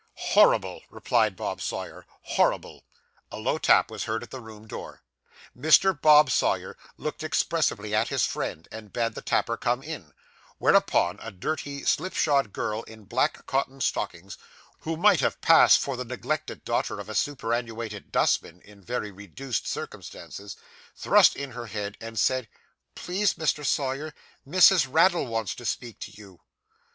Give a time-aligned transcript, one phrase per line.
[0.17, 2.83] 'Horrible,' replied Bob Sawyer, 'horrible.'
[3.31, 5.03] A low tap was heard at the room door.
[5.55, 5.93] Mr.
[5.93, 10.11] Bob Sawyer looked expressively at his friend, and bade the tapper come in;
[10.57, 14.39] whereupon a dirty, slipshod girl in black cotton stockings,
[14.79, 19.67] who might have passed for the neglected daughter of a superannuated dustman in very reduced
[19.67, 20.57] circumstances,
[20.95, 22.47] thrust in her head, and said
[22.95, 24.15] 'Please, Mister Sawyer,
[24.47, 26.41] Missis Raddle wants to speak to you.